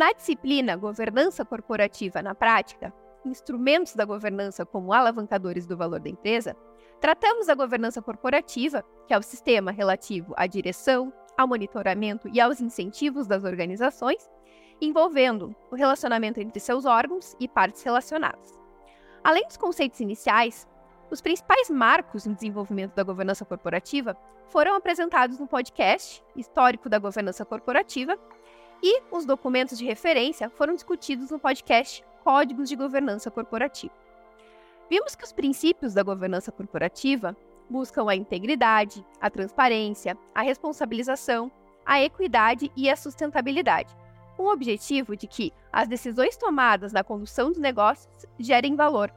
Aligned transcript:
Na 0.00 0.14
disciplina 0.14 0.76
Governança 0.76 1.44
Corporativa 1.44 2.22
na 2.22 2.34
Prática, 2.34 2.90
instrumentos 3.22 3.94
da 3.94 4.06
governança 4.06 4.64
como 4.64 4.94
alavancadores 4.94 5.66
do 5.66 5.76
valor 5.76 6.00
da 6.00 6.08
empresa, 6.08 6.56
tratamos 7.02 7.48
da 7.48 7.54
governança 7.54 8.00
corporativa, 8.00 8.82
que 9.06 9.12
é 9.12 9.18
o 9.18 9.22
sistema 9.22 9.70
relativo 9.70 10.32
à 10.38 10.46
direção, 10.46 11.12
ao 11.36 11.46
monitoramento 11.46 12.30
e 12.32 12.40
aos 12.40 12.62
incentivos 12.62 13.26
das 13.26 13.44
organizações, 13.44 14.26
envolvendo 14.80 15.54
o 15.70 15.76
relacionamento 15.76 16.40
entre 16.40 16.60
seus 16.60 16.86
órgãos 16.86 17.36
e 17.38 17.46
partes 17.46 17.82
relacionadas. 17.82 18.58
Além 19.22 19.46
dos 19.46 19.58
conceitos 19.58 20.00
iniciais, 20.00 20.66
os 21.10 21.20
principais 21.20 21.68
marcos 21.68 22.24
no 22.24 22.34
desenvolvimento 22.34 22.94
da 22.94 23.02
governança 23.02 23.44
corporativa 23.44 24.16
foram 24.48 24.76
apresentados 24.76 25.38
no 25.38 25.46
podcast 25.46 26.24
Histórico 26.34 26.88
da 26.88 26.98
Governança 26.98 27.44
Corporativa 27.44 28.18
e 28.82 29.02
os 29.10 29.24
documentos 29.24 29.78
de 29.78 29.84
referência 29.84 30.48
foram 30.50 30.74
discutidos 30.74 31.30
no 31.30 31.38
podcast 31.38 32.04
Códigos 32.24 32.68
de 32.68 32.76
Governança 32.76 33.30
Corporativa. 33.30 33.92
Vimos 34.88 35.14
que 35.14 35.24
os 35.24 35.32
princípios 35.32 35.94
da 35.94 36.02
governança 36.02 36.50
corporativa 36.50 37.36
buscam 37.68 38.08
a 38.08 38.16
integridade, 38.16 39.04
a 39.20 39.30
transparência, 39.30 40.18
a 40.34 40.42
responsabilização, 40.42 41.50
a 41.86 42.02
equidade 42.02 42.70
e 42.76 42.90
a 42.90 42.96
sustentabilidade, 42.96 43.96
com 44.36 44.44
o 44.44 44.52
objetivo 44.52 45.16
de 45.16 45.26
que 45.26 45.52
as 45.72 45.86
decisões 45.86 46.36
tomadas 46.36 46.92
na 46.92 47.04
condução 47.04 47.48
dos 47.48 47.58
negócios 47.58 48.26
gerem 48.38 48.74
valor, 48.74 49.12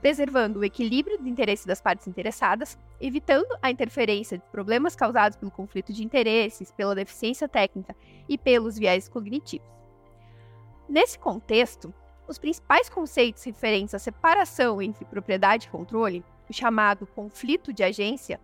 preservando 0.00 0.60
o 0.60 0.64
equilíbrio 0.64 1.18
do 1.18 1.28
interesse 1.28 1.66
das 1.66 1.80
partes 1.80 2.06
interessadas, 2.06 2.78
evitando 3.00 3.56
a 3.62 3.70
interferência 3.70 4.38
de 4.38 4.44
problemas 4.50 4.96
causados 4.96 5.36
pelo 5.36 5.50
conflito 5.50 5.92
de 5.92 6.04
interesses, 6.04 6.72
pela 6.72 6.94
deficiência 6.94 7.48
técnica 7.48 7.94
e 8.28 8.38
pelos 8.38 8.78
viés 8.78 9.08
cognitivos. 9.08 9.68
Nesse 10.88 11.18
contexto, 11.18 11.92
os 12.28 12.38
principais 12.38 12.88
conceitos 12.88 13.44
referentes 13.44 13.94
à 13.94 13.98
separação 13.98 14.80
entre 14.80 15.04
propriedade 15.04 15.66
e 15.66 15.70
controle, 15.70 16.24
o 16.48 16.52
chamado 16.52 17.06
conflito 17.06 17.72
de 17.72 17.82
agência, 17.82 18.40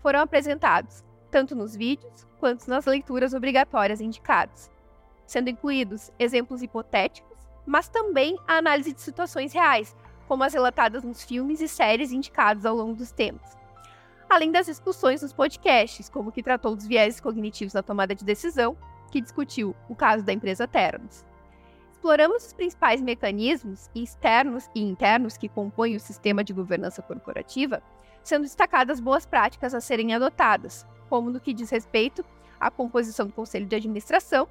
foram 0.00 0.20
apresentados 0.20 1.04
tanto 1.30 1.54
nos 1.54 1.74
vídeos 1.74 2.26
quanto 2.38 2.68
nas 2.68 2.86
leituras 2.86 3.34
obrigatórias 3.34 4.00
indicadas, 4.00 4.70
sendo 5.26 5.50
incluídos 5.50 6.10
exemplos 6.18 6.62
hipotéticos, 6.62 7.36
mas 7.66 7.88
também 7.88 8.38
a 8.46 8.58
análise 8.58 8.92
de 8.92 9.00
situações 9.00 9.52
reais, 9.52 9.96
como 10.28 10.44
as 10.44 10.54
relatadas 10.54 11.02
nos 11.02 11.24
filmes 11.24 11.60
e 11.60 11.68
séries 11.68 12.12
indicados 12.12 12.64
ao 12.64 12.76
longo 12.76 12.94
dos 12.94 13.10
tempos. 13.10 13.56
Além 14.28 14.50
das 14.50 14.66
discussões 14.66 15.22
nos 15.22 15.32
podcasts, 15.32 16.08
como 16.08 16.30
o 16.30 16.32
que 16.32 16.42
tratou 16.42 16.74
dos 16.74 16.86
viéses 16.86 17.20
cognitivos 17.20 17.74
na 17.74 17.82
tomada 17.82 18.14
de 18.14 18.24
decisão, 18.24 18.76
que 19.10 19.20
discutiu 19.20 19.74
o 19.88 19.94
caso 19.94 20.24
da 20.24 20.32
empresa 20.32 20.66
Ternos. 20.66 21.24
Exploramos 21.92 22.44
os 22.46 22.52
principais 22.52 23.00
mecanismos 23.00 23.88
externos 23.94 24.68
e 24.74 24.82
internos 24.82 25.36
que 25.36 25.48
compõem 25.48 25.96
o 25.96 26.00
sistema 26.00 26.42
de 26.42 26.52
governança 26.52 27.02
corporativa, 27.02 27.80
sendo 28.22 28.42
destacadas 28.42 28.98
boas 28.98 29.24
práticas 29.24 29.72
a 29.74 29.80
serem 29.80 30.12
adotadas, 30.12 30.84
como 31.08 31.30
no 31.30 31.40
que 31.40 31.54
diz 31.54 31.70
respeito 31.70 32.24
à 32.58 32.70
composição 32.70 33.26
do 33.26 33.32
conselho 33.32 33.66
de 33.66 33.76
administração, 33.76 34.48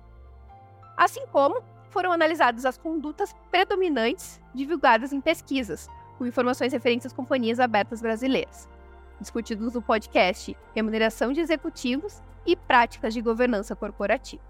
assim 0.96 1.26
como 1.28 1.62
foram 1.90 2.14
analisadas 2.14 2.66
as 2.66 2.78
condutas 2.78 3.36
predominantes 3.52 4.42
divulgadas 4.54 5.12
em 5.12 5.20
pesquisas, 5.20 5.90
com 6.18 6.26
informações 6.26 6.72
referentes 6.72 7.06
às 7.06 7.14
companhias 7.14 7.60
abertas 7.60 8.02
brasileiras, 8.02 8.70
discutidos 9.20 9.74
no 9.74 9.82
podcast 9.82 10.56
Remuneração 10.74 11.32
de 11.32 11.42
Executivos 11.42 12.22
e 12.46 12.56
Práticas 12.56 13.14
de 13.14 13.22
Governança 13.22 13.76
Corporativa. 13.76 14.44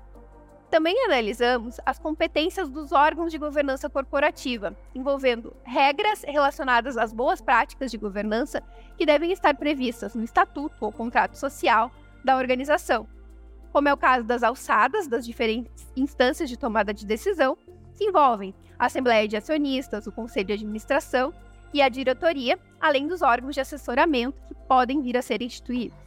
Também 0.69 1.05
analisamos 1.05 1.79
as 1.85 1.99
competências 1.99 2.69
dos 2.69 2.91
órgãos 2.91 3.31
de 3.31 3.37
governança 3.37 3.89
corporativa, 3.89 4.75
envolvendo 4.93 5.55
regras 5.63 6.23
relacionadas 6.23 6.97
às 6.97 7.13
boas 7.13 7.39
práticas 7.39 7.91
de 7.91 7.97
governança 7.97 8.61
que 8.97 9.05
devem 9.05 9.31
estar 9.31 9.55
previstas 9.55 10.15
no 10.15 10.23
estatuto 10.23 10.75
ou 10.81 10.91
contrato 10.91 11.35
social 11.35 11.91
da 12.23 12.35
organização, 12.35 13.07
como 13.71 13.87
é 13.87 13.93
o 13.93 13.97
caso 13.97 14.25
das 14.25 14.41
alçadas 14.41 15.07
das 15.07 15.25
diferentes 15.25 15.85
instâncias 15.95 16.49
de 16.49 16.57
tomada 16.57 16.93
de 16.93 17.05
decisão, 17.05 17.57
que 17.95 18.05
envolvem 18.05 18.53
a 18.79 18.87
Assembleia 18.87 19.27
de 19.27 19.37
Acionistas, 19.37 20.07
o 20.07 20.11
Conselho 20.11 20.47
de 20.47 20.53
Administração 20.53 21.33
e 21.75 21.81
a 21.81 21.89
diretoria, 21.89 22.57
além 22.79 23.05
dos 23.05 23.21
órgãos 23.21 23.53
de 23.53 23.59
assessoramento 23.59 24.41
que 24.47 24.55
podem 24.65 25.01
vir 25.01 25.17
a 25.17 25.21
ser 25.21 25.41
instituídos. 25.41 25.97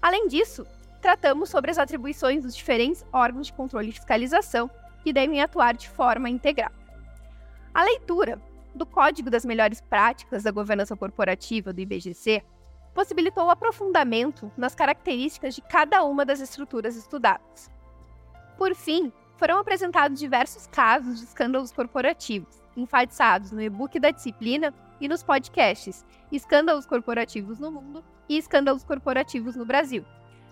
Além 0.00 0.28
disso, 0.28 0.64
tratamos 1.02 1.50
sobre 1.50 1.72
as 1.72 1.78
atribuições 1.78 2.44
dos 2.44 2.54
diferentes 2.54 3.04
órgãos 3.12 3.48
de 3.48 3.52
controle 3.52 3.88
e 3.88 3.92
fiscalização 3.92 4.70
que 5.02 5.12
devem 5.12 5.42
atuar 5.42 5.76
de 5.76 5.88
forma 5.88 6.30
integrada. 6.30 6.76
A 7.74 7.82
leitura 7.82 8.40
do 8.72 8.86
Código 8.86 9.28
das 9.28 9.44
Melhores 9.44 9.80
Práticas 9.80 10.44
da 10.44 10.52
Governança 10.52 10.94
Corporativa 10.94 11.72
do 11.72 11.80
IBGC 11.80 12.44
possibilitou 12.94 13.46
o 13.46 13.50
aprofundamento 13.50 14.48
nas 14.56 14.76
características 14.76 15.56
de 15.56 15.62
cada 15.62 16.04
uma 16.04 16.24
das 16.24 16.38
estruturas 16.38 16.94
estudadas. 16.94 17.68
Por 18.56 18.76
fim, 18.76 19.12
foram 19.38 19.58
apresentados 19.58 20.20
diversos 20.20 20.68
casos 20.68 21.18
de 21.18 21.24
escândalos 21.24 21.72
corporativos, 21.72 22.62
enfatizados 22.78 23.52
no 23.52 23.60
e-book 23.60 23.98
da 23.98 24.10
disciplina 24.10 24.72
e 25.00 25.08
nos 25.08 25.22
podcasts 25.22 26.04
Escândalos 26.30 26.86
Corporativos 26.86 27.58
no 27.58 27.70
Mundo 27.70 28.04
e 28.28 28.36
Escândalos 28.36 28.84
Corporativos 28.84 29.56
no 29.56 29.64
Brasil, 29.64 30.04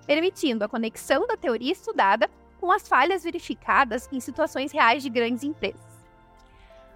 permitindo 0.06 0.64
a 0.64 0.68
conexão 0.68 1.26
da 1.26 1.36
teoria 1.36 1.72
estudada 1.72 2.28
com 2.60 2.70
as 2.70 2.88
falhas 2.88 3.24
verificadas 3.24 4.08
em 4.12 4.20
situações 4.20 4.72
reais 4.72 5.02
de 5.02 5.10
grandes 5.10 5.44
empresas. 5.44 5.96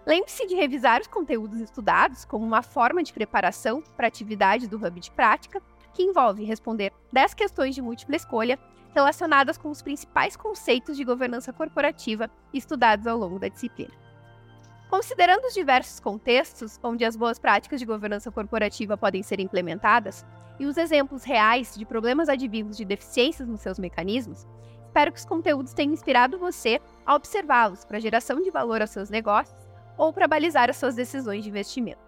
Lembre-se 0.07 0.47
de 0.47 0.55
revisar 0.55 1.01
os 1.01 1.07
conteúdos 1.07 1.61
estudados 1.61 2.25
como 2.25 2.45
uma 2.45 2.63
forma 2.63 3.03
de 3.03 3.13
preparação 3.13 3.83
para 3.97 4.07
a 4.07 4.09
atividade 4.09 4.67
do 4.67 4.77
Hub 4.77 4.99
de 4.99 5.11
Prática, 5.11 5.63
que 5.93 6.03
envolve 6.03 6.45
responder 6.45 6.93
10 7.13 7.35
questões 7.35 7.75
de 7.75 7.83
múltipla 7.83 8.17
escolha 8.17 8.59
relacionadas 8.95 9.59
com 9.59 9.71
os 9.71 9.83
principais 9.83 10.37
conceitos 10.37 10.97
de 10.97 11.05
governança 11.05 11.53
corporativa 11.53 12.31
estudados 12.53 13.07
ao 13.07 13.19
longo 13.19 13.39
da 13.39 13.49
disciplina. 13.49 14.10
Considerando 14.91 15.45
os 15.45 15.55
diversos 15.55 16.01
contextos 16.01 16.81
onde 16.83 17.05
as 17.05 17.15
boas 17.15 17.39
práticas 17.39 17.79
de 17.79 17.87
governança 17.87 18.29
corporativa 18.33 18.97
podem 18.97 19.23
ser 19.23 19.39
implementadas, 19.39 20.27
e 20.59 20.67
os 20.67 20.77
exemplos 20.77 21.23
reais 21.23 21.77
de 21.77 21.87
problemas 21.87 22.29
advindos 22.29 22.77
de 22.77 22.85
deficiências 22.85 23.49
nos 23.49 23.61
seus 23.61 23.79
mecanismos, 23.79 24.49
espero 24.85 25.13
que 25.13 25.19
os 25.21 25.25
conteúdos 25.25 25.73
tenham 25.73 25.93
inspirado 25.93 26.41
você 26.41 26.81
a 27.07 27.15
observá-los 27.15 27.85
para 27.85 28.01
geração 28.01 28.43
de 28.43 28.51
valor 28.51 28.83
aos 28.83 28.91
seus 28.91 29.09
negócios 29.09 29.57
ou 29.97 30.13
para 30.13 30.27
balizar 30.27 30.69
as 30.69 30.77
suas 30.77 30.97
decisões 30.97 31.45
de 31.45 31.51
investimento. 31.51 32.01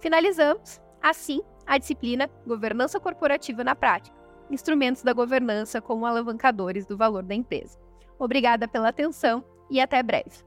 Finalizamos, 0.00 0.80
assim, 1.02 1.42
a 1.66 1.76
disciplina 1.76 2.30
Governança 2.46 2.98
Corporativa 2.98 3.62
na 3.62 3.74
Prática, 3.74 4.16
instrumentos 4.50 5.02
da 5.02 5.12
governança 5.12 5.82
como 5.82 6.06
alavancadores 6.06 6.86
do 6.86 6.96
valor 6.96 7.22
da 7.22 7.34
empresa. 7.34 7.78
Obrigada 8.18 8.66
pela 8.66 8.88
atenção 8.88 9.44
e 9.70 9.80
até 9.80 10.02
breve. 10.02 10.45